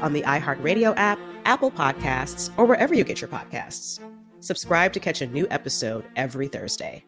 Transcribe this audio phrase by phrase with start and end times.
[0.00, 4.00] on the iHeartRadio app, Apple Podcasts, or wherever you get your podcasts.
[4.40, 7.04] Subscribe to catch a new episode every Thursday.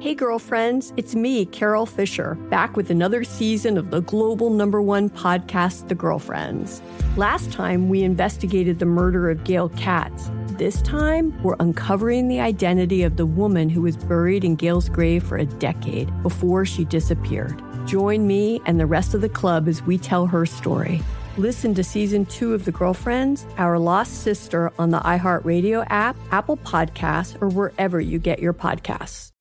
[0.00, 5.08] Hey, girlfriends, it's me, Carol Fisher, back with another season of the global number one
[5.08, 6.82] podcast, The Girlfriends.
[7.16, 10.30] Last time, we investigated the murder of Gail Katz.
[10.58, 15.24] This time, we're uncovering the identity of the woman who was buried in Gail's grave
[15.24, 17.62] for a decade before she disappeared.
[17.86, 21.00] Join me and the rest of the club as we tell her story.
[21.36, 26.56] Listen to season two of The Girlfriends, Our Lost Sister on the iHeartRadio app, Apple
[26.58, 29.32] Podcasts, or wherever you get your podcasts.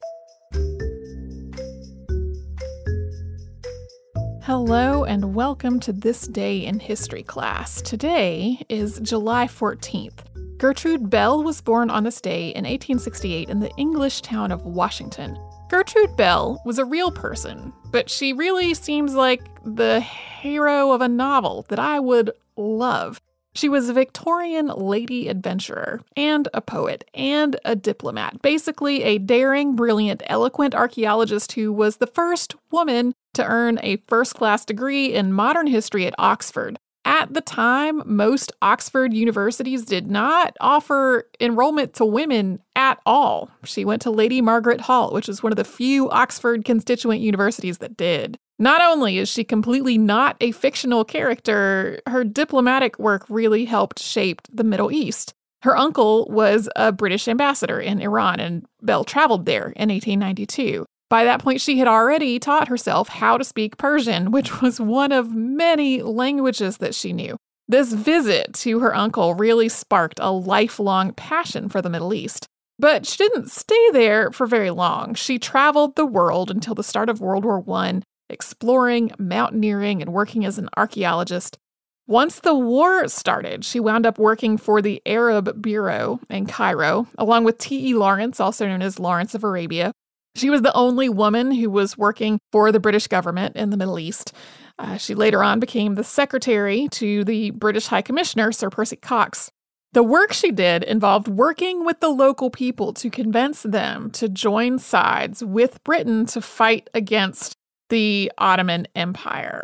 [4.41, 7.79] Hello and welcome to This Day in History class.
[7.83, 10.42] Today is July 14th.
[10.63, 15.37] Gertrude Bell was born on this day in 1868 in the English town of Washington.
[15.69, 21.09] Gertrude Bell was a real person, but she really seems like the hero of a
[21.09, 23.19] novel that I would love.
[23.53, 29.75] She was a Victorian lady adventurer and a poet and a diplomat, basically a daring,
[29.75, 35.33] brilliant, eloquent archaeologist who was the first woman to earn a first class degree in
[35.33, 36.79] modern history at Oxford.
[37.05, 43.49] At the time, most Oxford universities did not offer enrollment to women at all.
[43.65, 47.79] She went to Lady Margaret Hall, which is one of the few Oxford constituent universities
[47.79, 48.37] that did.
[48.57, 54.41] Not only is she completely not a fictional character, her diplomatic work really helped shape
[54.51, 55.33] the Middle East.
[55.63, 60.85] Her uncle was a British ambassador in Iran, and Bell traveled there in 1892.
[61.13, 64.63] By that point, she had already taught herself how to speak Persian, which mm.
[64.63, 67.37] was one of many languages that she knew.
[67.67, 72.47] This visit to her uncle really sparked a lifelong passion for the Middle East.
[72.79, 75.13] But she didn't stay there for very long.
[75.13, 78.01] She traveled the world until the start of World War I,
[78.31, 81.59] exploring, mountaineering, and working as an archaeologist.
[82.07, 87.43] Once the war started, she wound up working for the Arab Bureau in Cairo, along
[87.43, 87.93] with T.E.
[87.93, 89.93] Lawrence, also known as Lawrence of Arabia.
[90.35, 93.99] She was the only woman who was working for the British government in the Middle
[93.99, 94.33] East.
[94.79, 99.51] Uh, she later on became the secretary to the British High Commissioner, Sir Percy Cox.
[99.93, 104.79] The work she did involved working with the local people to convince them to join
[104.79, 107.53] sides with Britain to fight against
[107.89, 109.63] the Ottoman Empire.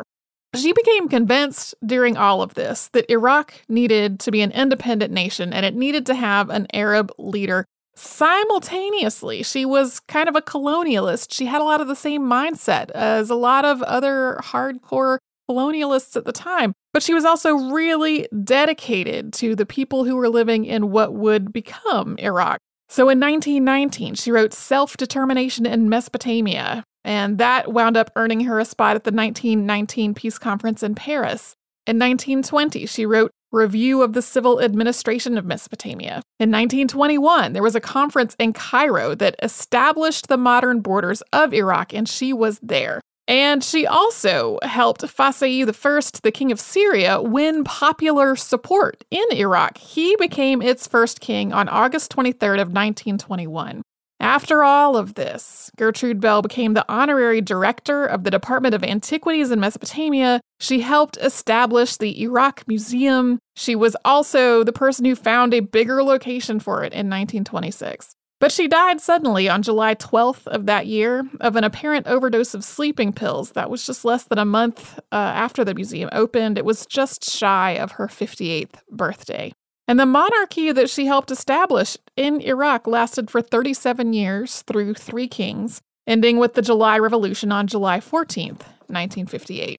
[0.54, 5.52] She became convinced during all of this that Iraq needed to be an independent nation
[5.52, 7.64] and it needed to have an Arab leader
[8.02, 11.34] Simultaneously, she was kind of a colonialist.
[11.34, 15.18] She had a lot of the same mindset as a lot of other hardcore
[15.50, 20.30] colonialists at the time, but she was also really dedicated to the people who were
[20.30, 22.58] living in what would become Iraq.
[22.88, 28.58] So in 1919, she wrote Self Determination in Mesopotamia, and that wound up earning her
[28.58, 31.54] a spot at the 1919 Peace Conference in Paris.
[31.86, 36.22] In 1920, she wrote Review of the Civil Administration of Mesopotamia.
[36.38, 41.92] In 1921, there was a conference in Cairo that established the modern borders of Iraq,
[41.92, 43.00] and she was there.
[43.26, 49.78] And she also helped Faisal I, the king of Syria, win popular support in Iraq.
[49.78, 53.82] He became its first king on August 23rd of 1921.
[54.18, 59.50] After all of this, Gertrude Bell became the honorary director of the Department of Antiquities
[59.50, 63.38] in Mesopotamia She helped establish the Iraq Museum.
[63.56, 68.14] She was also the person who found a bigger location for it in 1926.
[68.40, 72.62] But she died suddenly on July 12th of that year of an apparent overdose of
[72.62, 73.52] sleeping pills.
[73.52, 76.58] That was just less than a month uh, after the museum opened.
[76.58, 79.52] It was just shy of her 58th birthday.
[79.88, 85.26] And the monarchy that she helped establish in Iraq lasted for 37 years through three
[85.26, 89.78] kings, ending with the July Revolution on July 14th, 1958.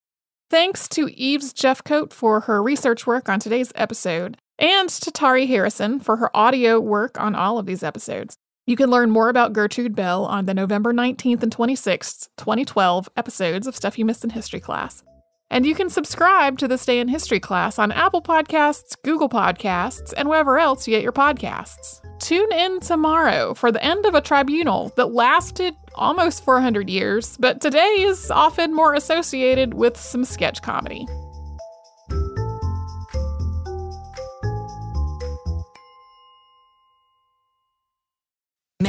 [0.51, 6.01] Thanks to Eves Jeffcoat for her research work on today's episode, and to Tari Harrison
[6.01, 8.35] for her audio work on all of these episodes.
[8.67, 13.65] You can learn more about Gertrude Bell on the November 19th and 26th, 2012 episodes
[13.65, 15.05] of Stuff You Missed in History Class.
[15.51, 20.13] And you can subscribe to This Day in History class on Apple Podcasts, Google Podcasts,
[20.15, 21.99] and wherever else you get your podcasts.
[22.19, 27.59] Tune in tomorrow for the end of a tribunal that lasted almost 400 years, but
[27.59, 31.05] today is often more associated with some sketch comedy.